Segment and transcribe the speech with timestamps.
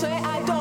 [0.00, 0.59] 所以 I。